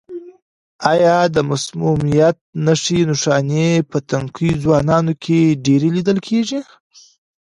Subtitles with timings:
[0.91, 6.59] آیا د مسمومیت نښې نښانې په تنکیو ځوانانو کې ډېرې لیدل کیږي؟